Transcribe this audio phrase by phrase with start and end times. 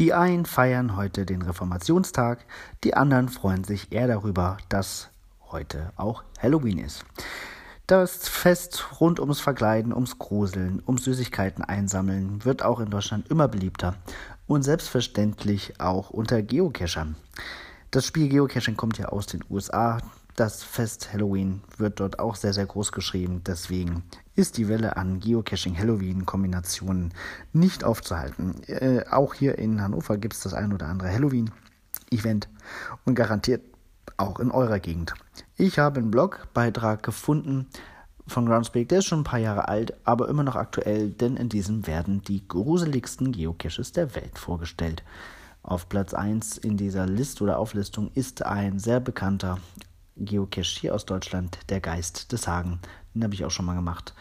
[0.00, 2.46] Die einen feiern heute den Reformationstag,
[2.84, 5.10] die anderen freuen sich eher darüber, dass
[5.50, 7.04] heute auch Halloween ist.
[7.86, 13.46] Das Fest rund ums Verkleiden, ums Gruseln, ums Süßigkeiten einsammeln wird auch in Deutschland immer
[13.46, 13.94] beliebter
[14.46, 17.14] und selbstverständlich auch unter Geocachern.
[17.90, 19.98] Das Spiel Geocaching kommt ja aus den USA.
[20.36, 23.42] Das Fest Halloween wird dort auch sehr, sehr groß geschrieben.
[23.46, 24.04] Deswegen
[24.34, 27.12] ist die Welle an Geocaching-Halloween-Kombinationen
[27.52, 28.62] nicht aufzuhalten.
[28.66, 32.48] Äh, auch hier in Hannover gibt es das ein oder andere Halloween-Event
[33.04, 33.62] und garantiert
[34.16, 35.14] auch in eurer Gegend.
[35.56, 37.66] Ich habe einen Blogbeitrag gefunden
[38.26, 41.48] von Groundspeak, der ist schon ein paar Jahre alt, aber immer noch aktuell, denn in
[41.48, 45.02] diesem werden die gruseligsten Geocaches der Welt vorgestellt.
[45.62, 49.58] Auf Platz 1 in dieser List oder Auflistung ist ein sehr bekannter
[50.20, 52.80] Geocache hier aus Deutschland, der Geist des Hagen.
[53.14, 54.14] Den habe ich auch schon mal gemacht.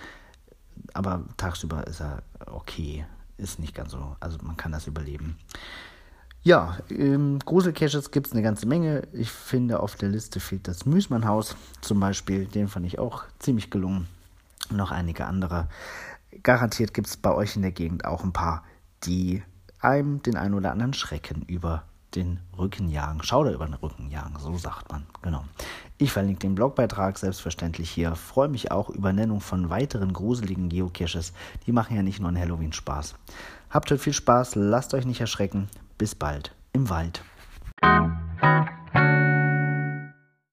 [0.94, 3.06] Aber tagsüber ist er okay.
[3.38, 4.16] Ist nicht ganz so.
[4.20, 5.38] Also man kann das überleben.
[6.42, 9.08] Ja, ähm, Gruselcaches gibt es eine ganze Menge.
[9.12, 12.46] Ich finde, auf der Liste fehlt das Müßmannhaus zum Beispiel.
[12.46, 14.08] Den fand ich auch ziemlich gelungen.
[14.72, 15.68] Noch einige andere.
[16.44, 18.64] Garantiert gibt es bei euch in der Gegend auch ein paar,
[19.04, 19.44] die
[19.80, 21.84] einem den einen oder anderen Schrecken über
[22.16, 23.24] den Rücken jagen.
[23.24, 25.06] Schauder über den Rücken jagen, so sagt man.
[25.22, 25.44] Genau.
[26.02, 28.16] Ich verlinke den Blogbeitrag selbstverständlich hier.
[28.16, 31.34] Freue mich auch über Nennung von weiteren gruseligen Geocaches.
[31.68, 33.16] Die machen ja nicht nur einen Halloween Spaß.
[33.70, 35.68] Habt viel Spaß, lasst euch nicht erschrecken.
[35.98, 37.22] Bis bald im Wald.